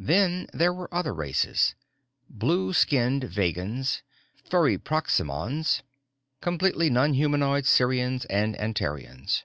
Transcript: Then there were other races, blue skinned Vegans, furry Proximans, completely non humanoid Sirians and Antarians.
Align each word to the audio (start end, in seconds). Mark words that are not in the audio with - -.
Then 0.00 0.48
there 0.52 0.74
were 0.74 0.92
other 0.92 1.14
races, 1.14 1.76
blue 2.28 2.72
skinned 2.72 3.22
Vegans, 3.22 4.02
furry 4.44 4.76
Proximans, 4.76 5.82
completely 6.40 6.90
non 6.90 7.14
humanoid 7.14 7.62
Sirians 7.64 8.24
and 8.28 8.56
Antarians. 8.56 9.44